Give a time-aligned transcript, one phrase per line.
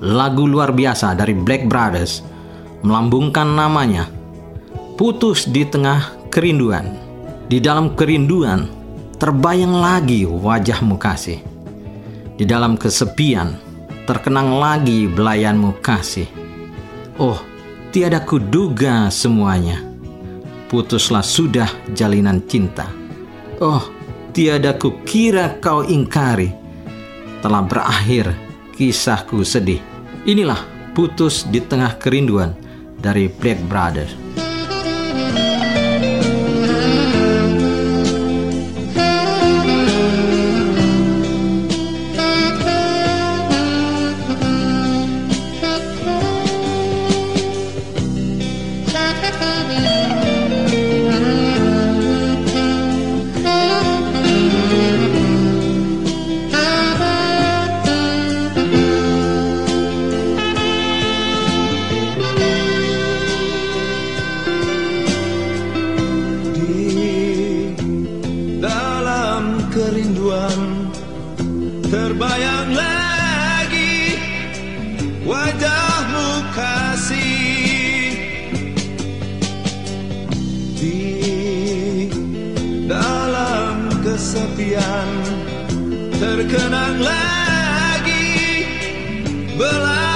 [0.00, 2.24] lagu luar biasa dari Black Brothers
[2.80, 4.08] melambungkan namanya
[4.96, 6.96] putus di tengah kerinduan.
[7.50, 8.64] Di dalam kerinduan
[9.20, 11.42] terbayang lagi wajahmu kasih.
[12.40, 13.52] Di dalam kesepian
[14.08, 16.24] terkenang lagi belayanmu kasih.
[17.20, 17.36] Oh,
[17.92, 19.82] tiada kuduga semuanya.
[20.70, 22.86] Putuslah sudah jalinan cinta.
[23.58, 23.82] Oh,
[24.30, 26.54] tiada kukira kau ingkari.
[27.42, 28.30] Telah berakhir
[28.78, 29.89] kisahku sedih.
[30.20, 32.52] Inilah putus di tengah kerinduan
[33.00, 34.12] dari Black Brothers.
[71.90, 74.14] Terbayang lagi
[75.26, 78.14] wajahmu kasih.
[80.78, 81.02] Di
[82.86, 85.10] dalam kesepian
[86.22, 88.30] terkenang lagi
[89.58, 90.09] belayan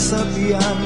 [0.00, 0.80] kesepian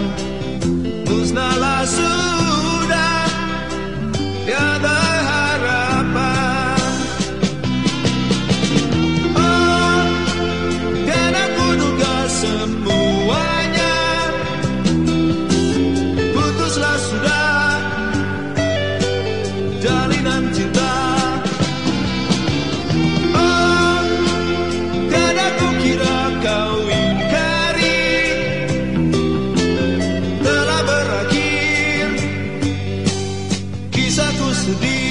[34.15, 35.04] Kisahku sedih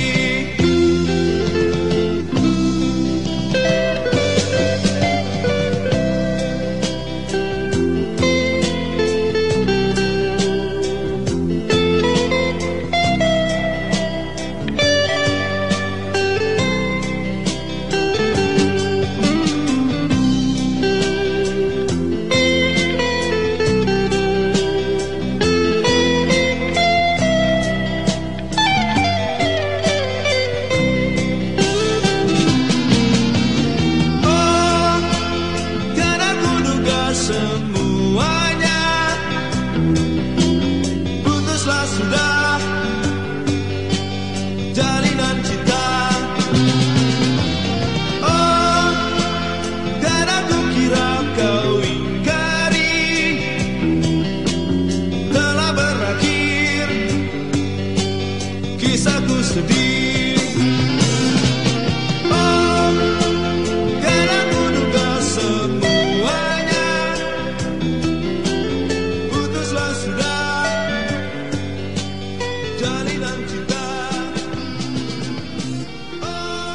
[37.28, 38.43] kuduga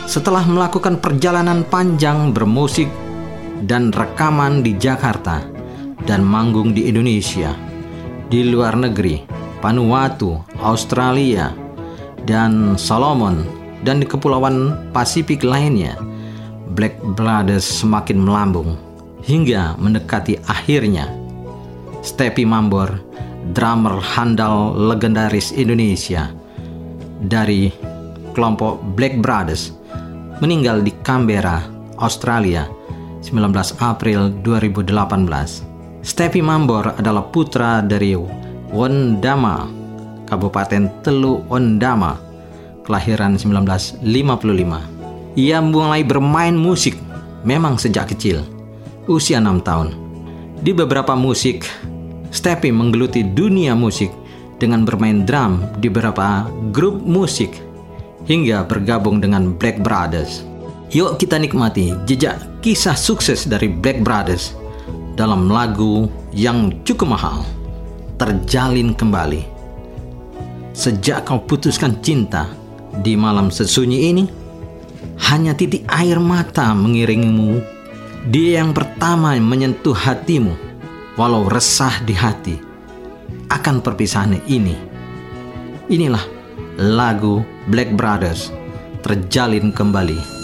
[0.09, 2.89] Setelah melakukan perjalanan panjang bermusik
[3.69, 5.45] dan rekaman di Jakarta
[6.09, 7.53] dan manggung di Indonesia,
[8.33, 9.21] di luar negeri,
[9.61, 11.53] Vanuatu, Australia,
[12.25, 13.45] dan Solomon,
[13.85, 15.93] dan di kepulauan Pasifik lainnya,
[16.73, 18.81] Black Brothers semakin melambung
[19.29, 21.05] hingga mendekati akhirnya.
[22.01, 22.97] Stepi Mambor,
[23.53, 26.33] drummer handal legendaris Indonesia
[27.21, 27.88] dari
[28.39, 29.75] kelompok Black Brothers,
[30.39, 31.59] meninggal di Canberra,
[31.99, 32.71] Australia,
[33.27, 33.35] 19
[33.83, 36.07] April 2018.
[36.07, 38.15] Stepi Mambor adalah putra dari
[38.71, 39.67] Wondama,
[40.31, 42.15] Kabupaten Telu Ondama,
[42.87, 44.07] kelahiran 1955.
[45.35, 46.95] Ia mulai bermain musik
[47.43, 48.47] memang sejak kecil,
[49.11, 49.91] usia 6 tahun.
[50.63, 51.67] Di beberapa musik,
[52.31, 54.15] Steffi menggeluti dunia musik
[54.63, 57.68] dengan bermain drum di beberapa grup musik
[58.25, 60.43] hingga bergabung dengan Black Brothers.
[60.89, 64.57] Yuk kita nikmati jejak kisah sukses dari Black Brothers
[65.15, 67.45] dalam lagu yang cukup mahal,
[68.17, 69.45] Terjalin Kembali.
[70.73, 72.49] Sejak kau putuskan cinta
[73.05, 74.25] di malam sesunyi ini,
[75.29, 77.61] hanya titik air mata mengiringimu.
[78.31, 80.55] Dia yang pertama menyentuh hatimu,
[81.19, 82.57] walau resah di hati
[83.51, 84.77] akan perpisahan ini.
[85.89, 86.38] Inilah
[86.79, 88.55] lagu Black Brothers
[89.03, 90.38] terjalin kembali.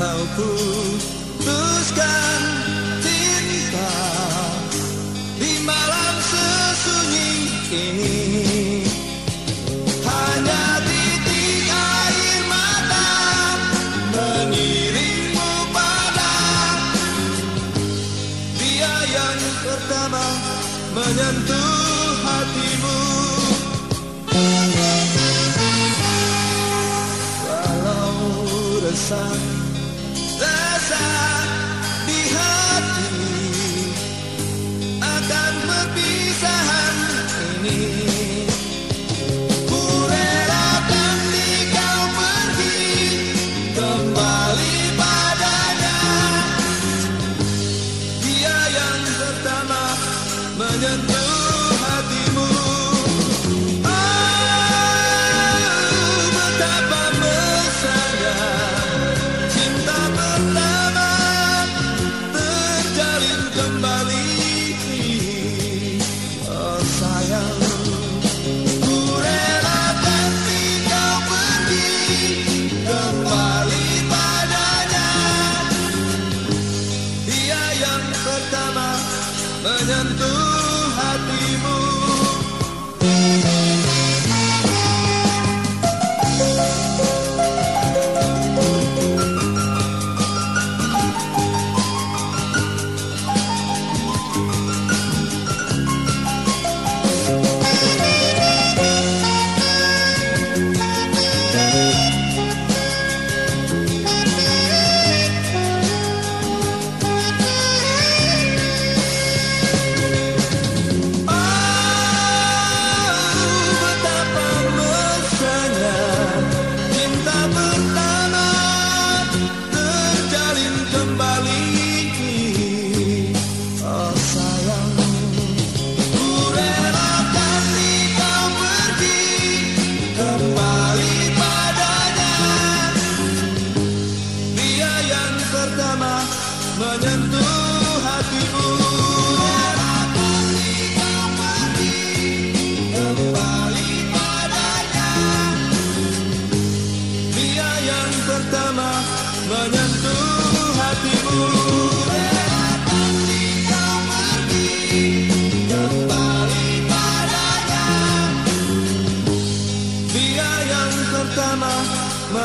[0.00, 2.40] Kau putuskan
[3.04, 3.92] cinta
[5.36, 7.32] Di malam sesunyi
[7.68, 8.16] ini.
[10.00, 13.12] Hanya titik air mata
[14.16, 16.36] Mengiringmu pada
[18.56, 20.24] Dia yang pertama
[20.96, 23.00] menyentuh hatimu.
[27.44, 28.16] Walau
[28.84, 29.59] resah,
[30.90, 31.39] resah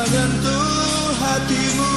[0.06, 1.90] menyentuh hatimu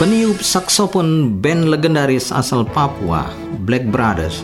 [0.00, 3.28] Peniup saksofon band legendaris asal Papua,
[3.68, 4.42] Black Brothers,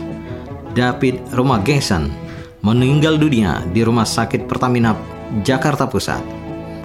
[0.77, 2.13] David Romagesan,
[2.61, 4.93] meninggal dunia di Rumah Sakit Pertamina
[5.41, 6.21] Jakarta Pusat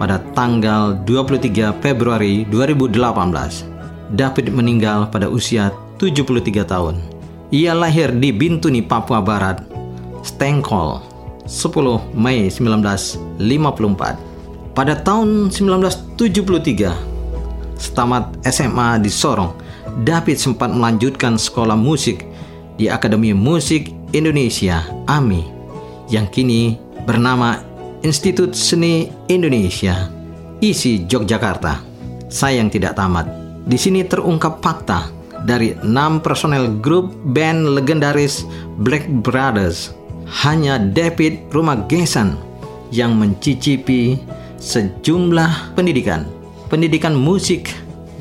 [0.00, 4.16] pada tanggal 23 Februari 2018.
[4.16, 5.68] David meninggal pada usia
[6.00, 6.96] 73 tahun.
[7.52, 9.76] Ia lahir di Bintuni, Papua Barat,
[10.26, 10.98] Stengkol,
[11.46, 13.38] 10 Mei 1954.
[14.74, 17.14] Pada tahun 1973,
[17.76, 19.52] Setamat SMA di Sorong,
[20.02, 22.24] David sempat melanjutkan sekolah musik
[22.76, 25.44] di Akademi Musik Indonesia AMI
[26.08, 27.60] yang kini bernama
[28.00, 30.08] Institut Seni Indonesia
[30.60, 31.84] ISI Yogyakarta.
[32.32, 33.28] Sayang tidak tamat.
[33.66, 35.12] Di sini terungkap fakta
[35.44, 38.48] dari enam personel grup band legendaris
[38.80, 39.92] Black Brothers
[40.26, 42.38] hanya David Rumagesan
[42.90, 44.18] yang mencicipi
[44.58, 46.26] sejumlah pendidikan,
[46.70, 47.70] pendidikan musik,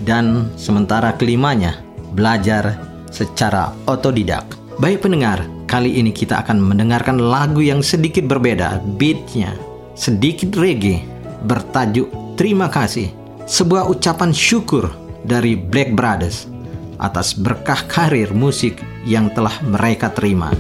[0.04, 1.82] dan sementara kelimanya
[2.14, 2.78] belajar
[3.10, 4.44] secara otodidak.
[4.78, 9.56] Baik pendengar, kali ini kita akan mendengarkan lagu yang sedikit berbeda, beatnya
[9.96, 11.02] sedikit reggae,
[11.48, 13.16] bertajuk Terima Kasih,
[13.48, 14.92] sebuah ucapan syukur
[15.24, 16.52] dari Black Brothers
[17.00, 20.52] atas berkah karir musik yang telah mereka terima.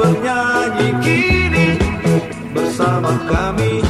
[0.00, 1.66] Bernyanyi kini
[2.56, 3.84] bersama kami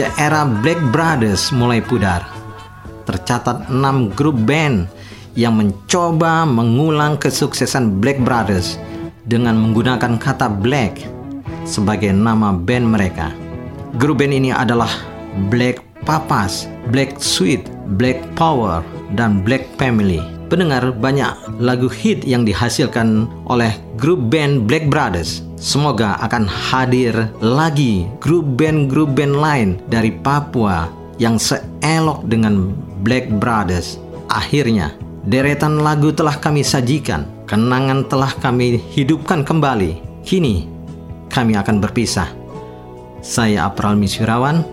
[0.00, 2.24] Sejak era Black Brothers mulai pudar,
[3.04, 4.88] tercatat enam grup band
[5.36, 8.80] yang mencoba mengulang kesuksesan Black Brothers
[9.28, 11.04] dengan menggunakan kata Black
[11.68, 13.28] sebagai nama band mereka.
[14.00, 14.88] Grup band ini adalah
[15.52, 17.68] Black Papas, Black Sweet,
[18.00, 18.80] Black Power,
[19.20, 20.24] dan Black Family.
[20.48, 25.44] Pendengar banyak lagu hit yang dihasilkan oleh grup band Black Brothers.
[25.60, 27.12] Semoga akan hadir
[27.44, 30.88] lagi grup band-grup band lain dari Papua
[31.20, 32.72] yang seelok dengan
[33.04, 34.00] Black Brothers.
[34.32, 34.96] Akhirnya,
[35.28, 40.24] deretan lagu telah kami sajikan, kenangan telah kami hidupkan kembali.
[40.24, 40.64] Kini,
[41.28, 42.32] kami akan berpisah.
[43.20, 44.64] Saya Apral Miswirawan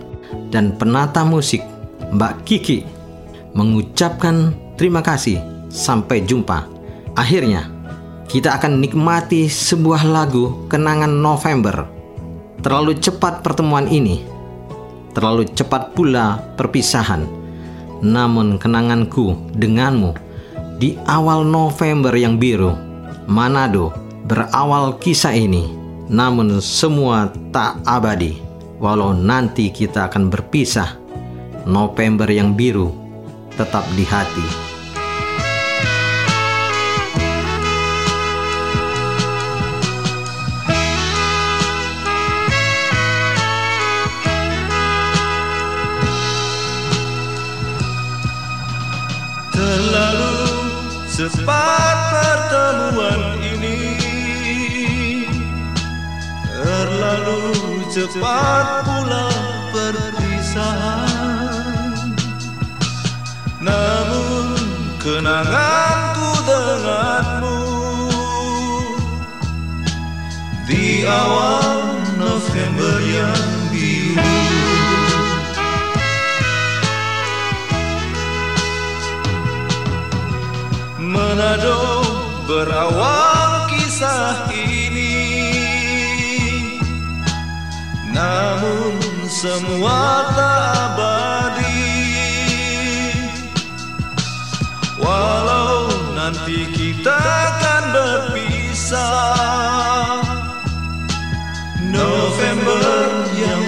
[0.48, 1.60] dan penata musik
[2.16, 2.80] Mbak Kiki
[3.52, 5.36] mengucapkan terima kasih.
[5.68, 6.64] Sampai jumpa.
[7.12, 7.68] Akhirnya,
[8.28, 11.88] kita akan nikmati sebuah lagu kenangan November.
[12.60, 14.20] Terlalu cepat pertemuan ini,
[15.16, 17.24] terlalu cepat pula perpisahan.
[18.04, 20.12] Namun kenanganku denganmu
[20.76, 22.76] di awal November yang biru,
[23.24, 23.96] Manado
[24.28, 25.64] berawal kisah ini.
[26.08, 28.40] Namun semua tak abadi.
[28.78, 30.96] Walau nanti kita akan berpisah,
[31.66, 32.94] November yang biru
[33.56, 34.67] tetap di hati.
[51.28, 54.00] Cepat pertemuan ini
[56.48, 57.52] Terlalu
[57.92, 59.28] cepat pula
[59.72, 61.32] perpisahan.
[63.58, 64.46] Namun
[65.00, 67.60] kenanganku denganmu
[70.68, 74.67] Di awal November yang biru
[81.38, 82.02] Manado
[82.50, 85.22] berawal kisah ini.
[88.10, 88.98] Namun
[89.30, 91.94] semua tak abadi.
[94.98, 95.86] Walau
[96.18, 99.38] nanti kita akan berpisah.
[101.86, 103.62] November yang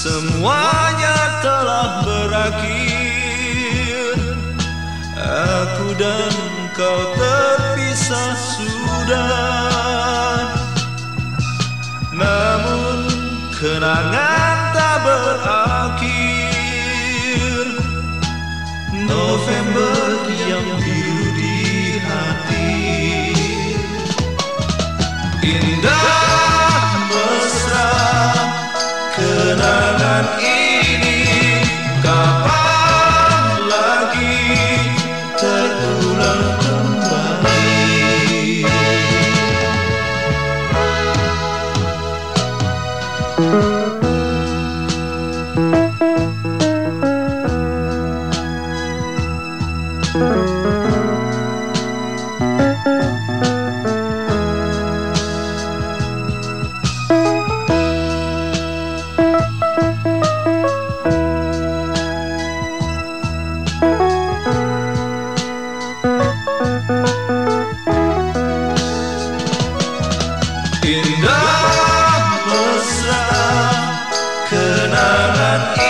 [0.00, 2.96] semuanya telah berakhir.
[5.20, 6.32] Aku dan
[6.72, 9.28] kau terpisah sudah.
[12.16, 13.12] Namun
[13.60, 14.39] kenangan
[72.48, 73.22] mesra
[74.48, 75.89] kenangan ini